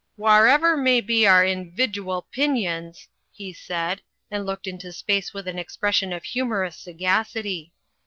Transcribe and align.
"Wharever 0.17 0.75
may 0.75 0.99
be 0.99 1.27
our 1.27 1.43
invidual 1.45 2.23
pinions," 2.31 3.07
he 3.31 3.53
said, 3.53 4.01
and 4.31 4.47
looked 4.47 4.65
into 4.65 4.91
space 4.91 5.31
with 5.31 5.47
an 5.47 5.59
expression 5.59 6.11
of 6.11 6.23
humorous 6.23 6.77
sagacity. 6.79 7.71